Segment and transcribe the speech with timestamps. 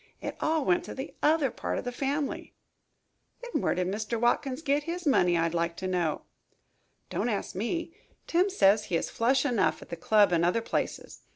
[0.19, 2.53] It all went to the other part of the family."
[3.43, 4.19] "Then where did Mr.
[4.19, 6.23] Watkins git his money, I'd like to know."
[7.11, 7.93] "Don't ask me.
[8.25, 11.21] Tim says he is flush enough at the club and other places.